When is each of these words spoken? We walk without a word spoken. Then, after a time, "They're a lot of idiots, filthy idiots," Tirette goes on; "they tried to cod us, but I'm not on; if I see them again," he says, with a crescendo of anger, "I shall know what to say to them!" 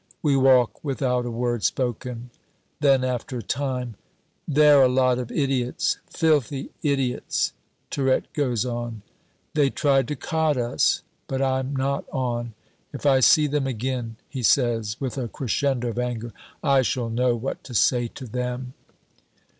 We 0.23 0.35
walk 0.35 0.83
without 0.83 1.27
a 1.27 1.29
word 1.29 1.63
spoken. 1.63 2.31
Then, 2.79 3.03
after 3.03 3.37
a 3.37 3.43
time, 3.43 3.97
"They're 4.47 4.81
a 4.81 4.87
lot 4.87 5.19
of 5.19 5.29
idiots, 5.31 5.99
filthy 6.09 6.71
idiots," 6.81 7.53
Tirette 7.91 8.33
goes 8.33 8.65
on; 8.65 9.03
"they 9.53 9.69
tried 9.69 10.07
to 10.07 10.15
cod 10.15 10.57
us, 10.57 11.03
but 11.27 11.39
I'm 11.39 11.75
not 11.75 12.05
on; 12.11 12.55
if 12.91 13.05
I 13.05 13.19
see 13.19 13.45
them 13.45 13.67
again," 13.67 14.15
he 14.27 14.41
says, 14.41 14.99
with 14.99 15.19
a 15.19 15.27
crescendo 15.27 15.89
of 15.89 15.99
anger, 15.99 16.33
"I 16.63 16.81
shall 16.81 17.11
know 17.11 17.35
what 17.35 17.63
to 17.65 17.75
say 17.75 18.07
to 18.07 18.25
them!" 18.25 18.73